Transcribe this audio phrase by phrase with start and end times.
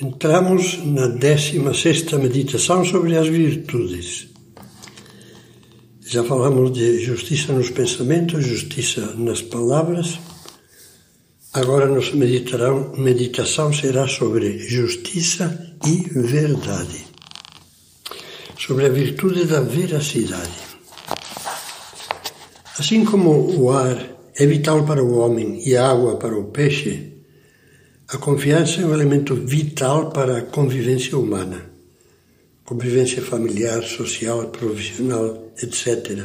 [0.00, 4.28] Entramos na 16 meditação sobre as virtudes.
[6.06, 10.20] Já falamos de justiça nos pensamentos, justiça nas palavras.
[11.52, 17.04] Agora nossa meditação será sobre justiça e verdade.
[18.56, 20.60] Sobre a virtude da veracidade.
[22.78, 23.98] Assim como o ar
[24.36, 27.17] é vital para o homem e a água para o peixe,
[28.10, 31.70] a confiança é um elemento vital para a convivência humana,
[32.64, 36.24] convivência familiar, social, profissional, etc.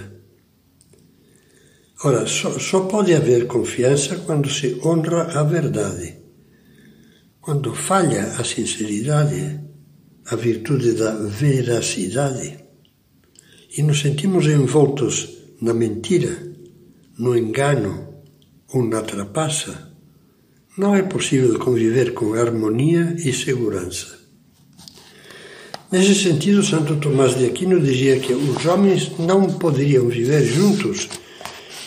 [2.06, 6.16] Ora, só, só pode haver confiança quando se honra a verdade.
[7.42, 9.60] Quando falha a sinceridade,
[10.28, 12.60] a virtude da veracidade,
[13.78, 16.32] e nos sentimos envoltos na mentira,
[17.20, 18.24] no engano
[18.70, 19.93] ou na trapaça,
[20.76, 24.20] não é possível conviver com harmonia e segurança.
[25.92, 31.08] Nesse sentido, Santo Tomás de Aquino dizia que os homens não poderiam viver juntos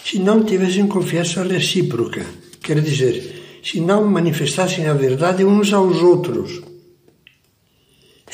[0.04, 2.24] se não tivessem confiança recíproca,
[2.62, 6.62] quer dizer, se não manifestassem a verdade uns aos outros.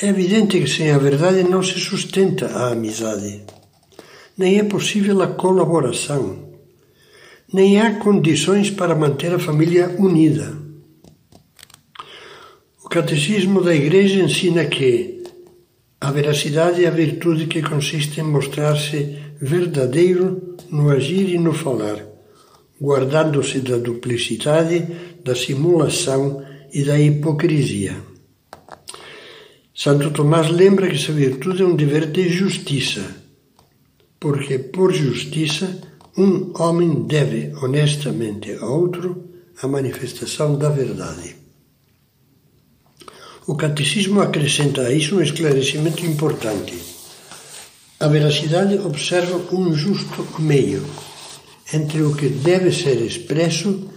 [0.03, 3.41] É evidente que sem a verdade não se sustenta a amizade,
[4.37, 6.52] nem é possível a colaboração
[7.53, 10.57] nem há condições para manter a família unida.
[12.85, 15.23] O Catecismo da Igreja ensina que
[16.01, 22.05] a veracidade é a virtude que consiste em mostrar-se verdadeiro no agir e no falar,
[22.81, 24.87] guardando-se da duplicidade,
[25.23, 27.97] da simulação e da hipocrisia.
[29.75, 33.05] Santo Tomás lembra que essa virtude é um dever de justiça,
[34.19, 39.31] porque por justiça um homem deve honestamente a outro
[39.63, 41.37] a manifestação da verdade.
[43.47, 46.75] O catecismo acrescenta a isso um esclarecimento importante.
[47.99, 50.85] A veracidade observa um justo meio
[51.73, 53.89] entre o que deve ser expresso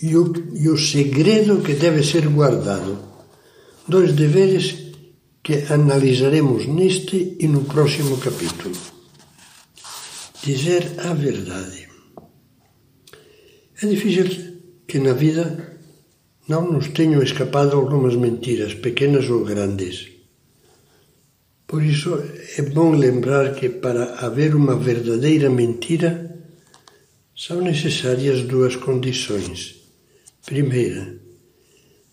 [0.00, 2.98] e o, e o segredo que deve ser guardado.
[3.86, 4.74] Dois deveres
[5.42, 8.97] que analisaremos neste e no próximo capítulo
[10.42, 11.88] dizer a verdade.
[13.82, 14.26] É difícil
[14.86, 15.78] que na vida
[16.48, 20.08] não nos tenham escapado algumas mentiras, pequenas ou grandes.
[21.66, 22.18] Por isso
[22.56, 26.38] é bom lembrar que para haver uma verdadeira mentira
[27.36, 29.76] são necessárias duas condições.
[30.46, 31.14] Primeira,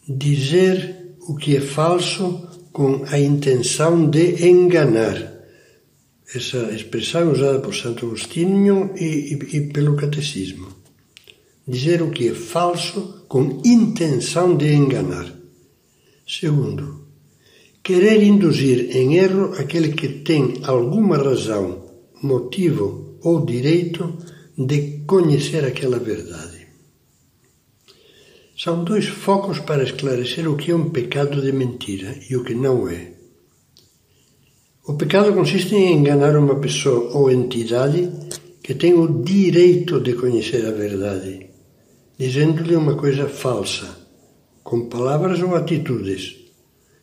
[0.07, 5.34] dizer o que é falso com a intenção de enganar
[6.33, 10.67] essa expressão usada por Santo Agostinho e, e, e pelo Catecismo.
[11.67, 15.33] Dizer o que é falso com intenção de enganar.
[16.27, 17.07] Segundo,
[17.83, 21.85] querer induzir em erro aquele que tem alguma razão,
[22.21, 24.17] motivo ou direito
[24.57, 26.67] de conhecer aquela verdade.
[28.57, 32.55] São dois focos para esclarecer o que é um pecado de mentira e o que
[32.55, 33.14] não é.
[34.87, 38.07] O pecado consiste em enganar uma pessoa ou entidade
[38.61, 41.47] que tem o direito de conhecer a verdade,
[42.19, 43.87] dizendo-lhe uma coisa falsa,
[44.63, 46.35] com palavras ou atitudes,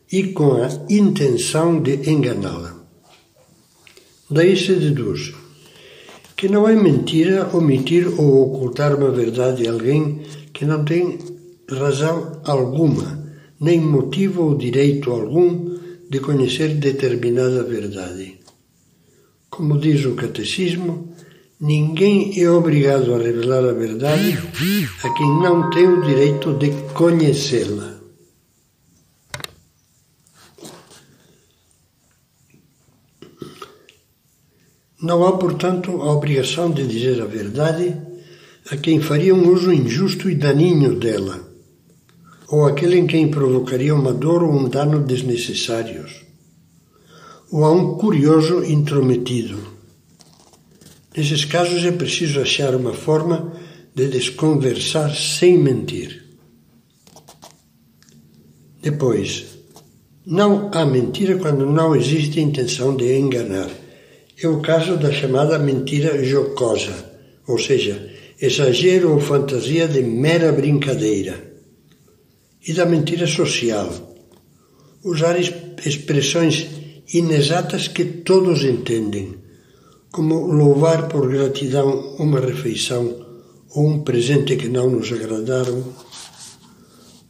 [0.09, 2.73] e com a intenção de enganá-la.
[4.31, 5.33] Daí se deduz
[6.37, 10.21] que não é mentira omitir ou ocultar uma verdade a alguém
[10.53, 11.19] que não tem
[11.69, 13.27] razão alguma,
[13.59, 15.72] nem motivo ou direito algum
[16.09, 18.39] de conhecer determinada verdade.
[19.49, 21.15] Como diz o Catecismo,
[21.59, 24.37] ninguém é obrigado a revelar a verdade
[25.03, 27.93] a quem não tem o direito de conhecê-la.
[35.01, 37.95] Não há, portanto, a obrigação de dizer a verdade
[38.71, 41.52] a quem faria um uso injusto e daninho dela
[42.47, 46.23] ou aquele em quem provocaria uma dor ou um dano desnecessários,
[47.51, 49.57] ou a um curioso intrometido.
[51.15, 53.53] Nesses casos é preciso achar uma forma
[53.93, 56.23] de desconversar sem mentir.
[58.81, 59.45] Depois,
[60.25, 63.69] não há mentira quando não existe intenção de enganar.
[64.41, 67.11] É o caso da chamada mentira jocosa,
[67.47, 68.11] ou seja,
[68.41, 71.52] exagero ou fantasia de mera brincadeira
[72.67, 73.89] e da mentira social.
[75.03, 76.67] Usar expressões
[77.13, 79.35] inexatas que todos entendem,
[80.11, 83.23] como louvar por gratidão uma refeição
[83.75, 85.83] ou um presente que não nos agradaram,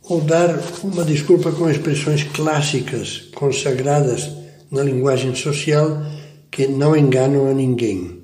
[0.03, 4.30] ou dar uma desculpa com expressões clássicas, consagradas
[4.69, 6.03] na linguagem social,
[6.51, 8.21] que não enganam a ninguém.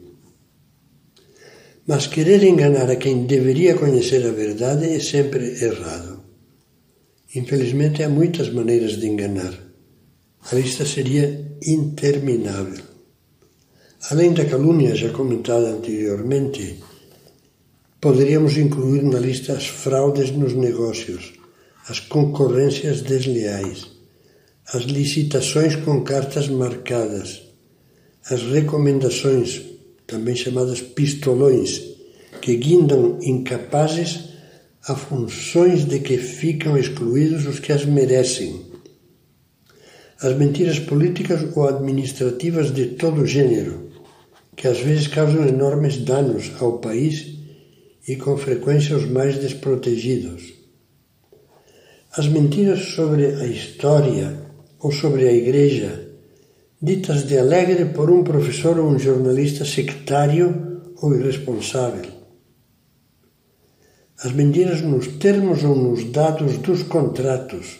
[1.88, 6.08] Mas querer enganar a quem deveria conhecer a verdade é sempre errado.
[7.35, 9.53] Infelizmente, há muitas maneiras de enganar.
[10.51, 12.83] A lista seria interminável.
[14.09, 16.79] Além da calúnia já comentada anteriormente,
[18.01, 21.33] poderíamos incluir na lista as fraudes nos negócios,
[21.87, 23.87] as concorrências desleais,
[24.73, 27.43] as licitações com cartas marcadas,
[28.29, 29.61] as recomendações,
[30.07, 31.81] também chamadas pistolões,
[32.41, 34.28] que guindam incapazes
[34.87, 38.65] a funções de que ficam excluídos os que as merecem.
[40.21, 43.89] As mentiras políticas ou administrativas de todo gênero,
[44.55, 47.35] que às vezes causam enormes danos ao país
[48.07, 50.53] e com frequência aos mais desprotegidos.
[52.11, 54.41] As mentiras sobre a história
[54.79, 56.07] ou sobre a Igreja,
[56.81, 62.19] ditas de alegre por um professor ou um jornalista sectário ou irresponsável
[64.21, 67.80] as mentiras nos termos ou nos dados dos contratos,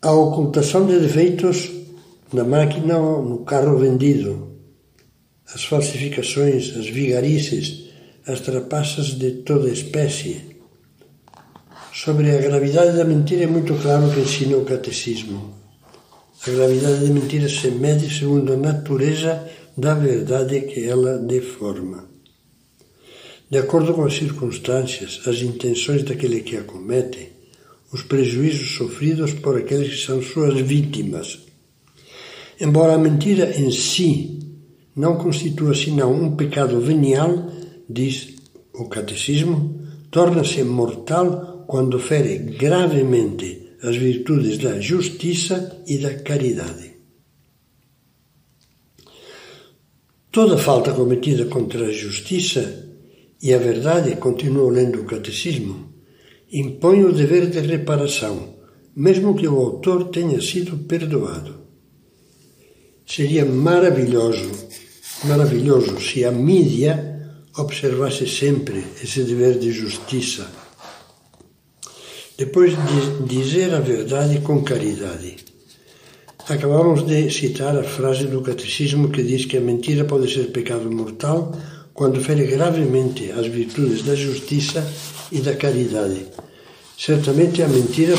[0.00, 1.72] a ocultação de defeitos
[2.32, 4.52] na máquina ou no carro vendido,
[5.52, 7.90] as falsificações, as vigarices,
[8.26, 10.54] as trapaças de toda espécie.
[11.92, 15.52] Sobre a gravidade da mentira é muito claro que ensina o catecismo.
[16.46, 22.13] A gravidade da mentira se mede segundo a natureza da verdade que ela deforma
[23.54, 27.30] de acordo com as circunstâncias, as intenções daquele que a comete,
[27.92, 31.38] os prejuízos sofridos por aqueles que são suas vítimas.
[32.60, 34.40] Embora a mentira em si
[34.96, 37.48] não constitua senão um pecado venial,
[37.88, 38.34] diz
[38.72, 46.92] o catecismo, torna-se mortal quando fere gravemente as virtudes da justiça e da caridade.
[50.32, 52.82] Toda falta cometida contra a justiça
[53.42, 55.92] e a verdade, continuo lendo o catecismo,
[56.52, 58.54] impõe o dever de reparação,
[58.96, 61.54] mesmo que o autor tenha sido perdoado.
[63.06, 64.50] Seria maravilhoso,
[65.24, 67.14] maravilhoso se a mídia
[67.56, 70.46] observasse sempre esse dever de justiça.
[72.36, 75.36] Depois de dizer a verdade com caridade.
[76.48, 80.90] Acabamos de citar a frase do catecismo que diz que a mentira pode ser pecado
[80.90, 81.52] mortal
[81.94, 84.84] quando fere gravemente as virtudes da justiça
[85.30, 86.26] e da caridade.
[86.98, 88.16] Certamente a mentira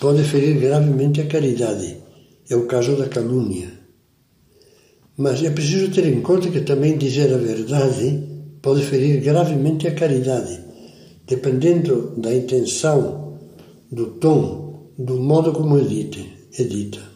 [0.00, 1.98] pode ferir gravemente a caridade.
[2.48, 3.68] É o caso da calúnia.
[5.16, 8.26] Mas é preciso ter em conta que também dizer a verdade
[8.62, 10.60] pode ferir gravemente a caridade,
[11.26, 13.38] dependendo da intenção,
[13.90, 16.20] do tom, do modo como é dita.
[16.58, 17.09] É dita.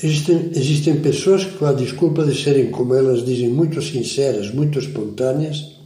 [0.00, 4.78] Existem, existem pessoas que, com a desculpa de serem, como elas dizem, muito sinceras, muito
[4.78, 5.76] espontâneas,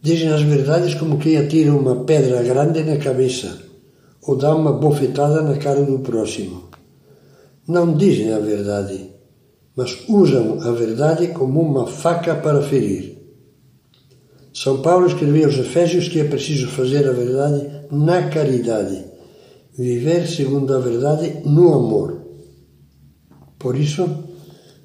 [0.00, 3.66] dizem as verdades como quem atira uma pedra grande na cabeça
[4.26, 6.68] ou dá uma bofetada na cara do próximo.
[7.66, 9.10] Não dizem a verdade,
[9.74, 13.16] mas usam a verdade como uma faca para ferir.
[14.52, 19.04] São Paulo escreveu aos Efésios que é preciso fazer a verdade na caridade,
[19.76, 22.15] viver segundo a verdade no amor.
[23.66, 24.08] Por isso,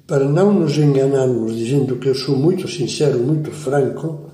[0.08, 4.28] para não nos enganarmos dizendo que eu sou muito sincero, muito franco,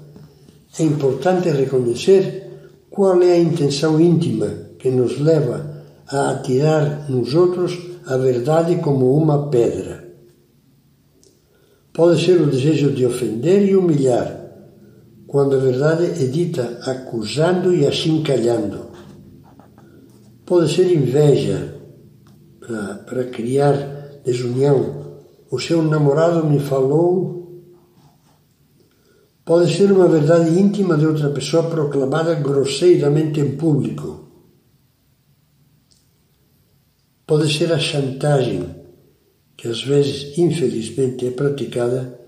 [0.79, 2.49] é importante reconhecer
[2.89, 4.47] qual é a intenção íntima
[4.79, 10.09] que nos leva a atirar nos outros a verdade como uma pedra.
[11.93, 14.51] Pode ser o desejo de ofender e humilhar,
[15.27, 18.87] quando a verdade é dita acusando e achincalhando.
[20.47, 21.75] Pode ser inveja,
[23.05, 25.19] para criar desunião.
[25.51, 27.37] O seu namorado me falou.
[29.45, 34.29] Pode ser uma verdade íntima de outra pessoa proclamada grosseiramente em público.
[37.27, 38.75] Pode ser a chantagem,
[39.57, 42.19] que às vezes, infelizmente, é praticada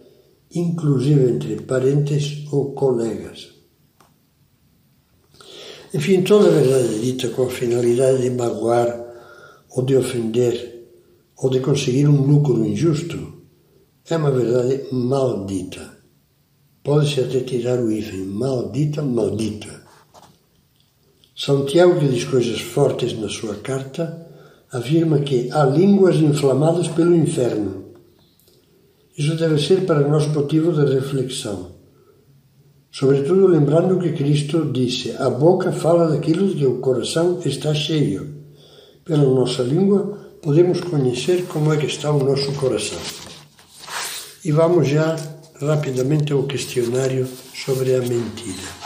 [0.54, 3.50] inclusive entre parentes ou colegas.
[5.94, 9.06] Enfim, toda verdade dita com a finalidade de magoar
[9.70, 10.79] ou de ofender
[11.42, 13.40] ou de conseguir um lucro injusto
[14.08, 15.98] é uma verdade maldita.
[16.82, 19.80] Pode-se até tirar o hífen, maldita, maldita.
[21.36, 24.26] São Tiago, que diz coisas fortes na sua carta,
[24.72, 27.84] afirma que há línguas inflamadas pelo inferno.
[29.16, 31.72] Isso deve ser para nós motivo de reflexão.
[32.90, 38.40] Sobretudo lembrando que Cristo disse: a boca fala daquilo que o coração está cheio.
[39.04, 42.98] Pela nossa língua podemos conhecer como é que está o nosso coração.
[44.44, 45.16] E vamos já
[45.60, 48.80] rapidamente ao questionário sobre a mentira.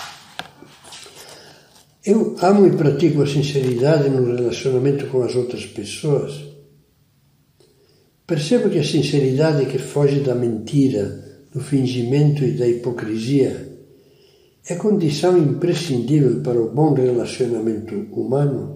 [2.04, 6.34] Eu amo e pratico a sinceridade no relacionamento com as outras pessoas.
[8.26, 13.72] Percebo que a sinceridade que foge da mentira, do fingimento e da hipocrisia
[14.66, 18.73] é condição imprescindível para o bom relacionamento humano.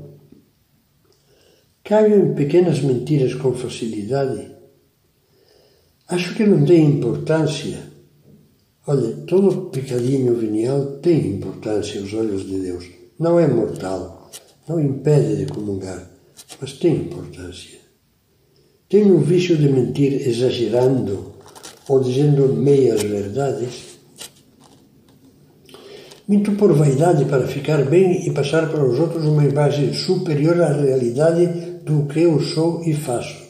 [1.89, 4.55] Caio em pequenas mentiras com facilidade.
[6.07, 7.79] Acho que não tem importância.
[8.87, 14.31] Olha, todo pecadinho venial tem importância aos olhos de Deus não é mortal,
[14.69, 16.09] não impede de comungar,
[16.61, 17.79] mas tem importância.
[18.87, 21.33] Tenho o vício de mentir exagerando
[21.89, 23.99] ou dizendo meias verdades.
[26.29, 30.71] Minto por vaidade para ficar bem e passar para os outros uma imagem superior à
[30.71, 31.58] realidade
[31.89, 33.49] do que eu sou e faço.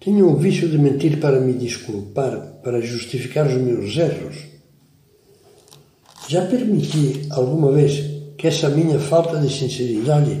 [0.00, 4.36] Tenho o vício de mentir para me desculpar, para justificar os meus erros.
[6.28, 8.02] Já permiti alguma vez
[8.38, 10.40] que essa minha falta de sinceridade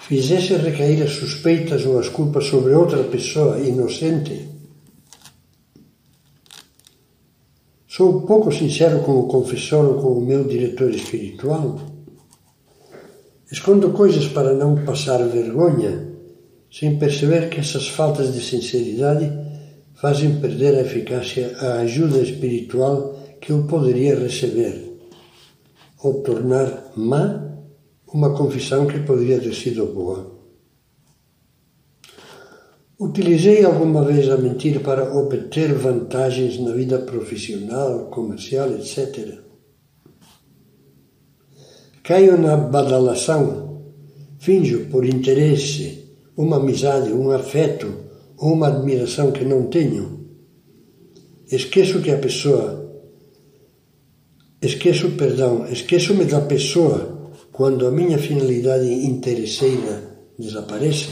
[0.00, 4.48] fizesse recair as suspeitas ou as culpas sobre outra pessoa inocente?
[7.86, 11.89] Sou pouco sincero com o confessor ou com o meu diretor espiritual?
[13.50, 16.08] Escondo coisas para não passar vergonha,
[16.70, 19.28] sem perceber que essas faltas de sinceridade
[19.94, 24.90] fazem perder a eficácia a ajuda espiritual que eu poderia receber
[26.02, 27.50] ou tornar má
[28.12, 30.38] uma confissão que poderia ter sido boa.
[32.98, 39.49] Utilizei alguma vez a mentira para obter vantagens na vida profissional, comercial, etc.
[42.10, 43.84] Caio na badalação,
[44.40, 47.86] finjo por interesse uma amizade, um afeto
[48.36, 50.26] ou uma admiração que não tenho.
[51.52, 53.06] Esqueço que a pessoa
[54.60, 60.02] Esqueço, perdão, esqueço-me da pessoa quando a minha finalidade interesseira
[60.36, 61.10] desaparece.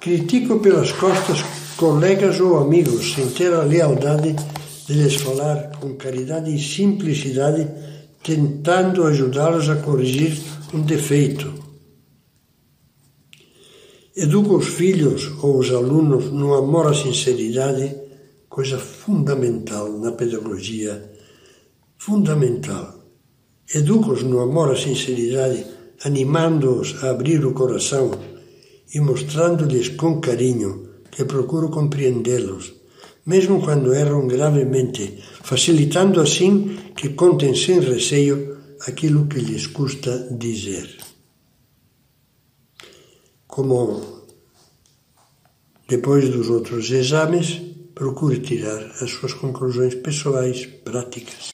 [0.00, 1.44] Critico pelas costas
[1.76, 4.34] colegas ou amigos sem ter a lealdade
[4.88, 7.68] de lhes falar com caridade e simplicidade,
[8.22, 10.38] tentando ajudá-los a corrigir
[10.72, 11.52] um defeito.
[14.14, 17.96] Educo os filhos ou os alunos no amor à sinceridade,
[18.48, 21.10] coisa fundamental na pedagogia
[21.96, 23.00] fundamental.
[23.74, 25.64] Educa-os no amor à sinceridade,
[26.04, 28.10] animando-os a abrir o coração
[28.92, 32.74] e mostrando-lhes com carinho que procuro compreendê-los,
[33.24, 40.98] mesmo quando erram gravemente, facilitando assim que contem sem receio aquilo que lhes custa dizer.
[43.46, 44.22] Como
[45.88, 47.60] depois dos outros exames,
[47.94, 51.51] procure tirar as suas conclusões pessoais práticas.